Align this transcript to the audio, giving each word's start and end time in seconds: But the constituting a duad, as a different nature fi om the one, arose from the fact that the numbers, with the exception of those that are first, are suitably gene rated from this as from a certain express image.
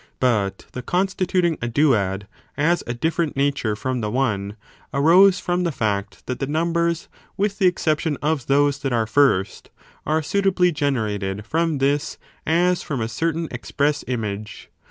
But 0.19 0.65
the 0.71 0.81
constituting 0.81 1.59
a 1.61 1.67
duad, 1.67 2.25
as 2.57 2.83
a 2.87 2.93
different 2.95 3.37
nature 3.37 3.75
fi 3.75 3.91
om 3.91 4.01
the 4.01 4.09
one, 4.09 4.57
arose 4.91 5.39
from 5.39 5.63
the 5.63 5.71
fact 5.71 6.25
that 6.25 6.39
the 6.39 6.47
numbers, 6.47 7.07
with 7.37 7.59
the 7.59 7.67
exception 7.67 8.17
of 8.19 8.47
those 8.47 8.79
that 8.79 8.93
are 8.93 9.05
first, 9.05 9.69
are 10.07 10.23
suitably 10.23 10.71
gene 10.71 10.97
rated 10.97 11.45
from 11.45 11.77
this 11.77 12.17
as 12.47 12.81
from 12.81 12.99
a 12.99 13.07
certain 13.07 13.47
express 13.51 14.03
image. 14.07 14.71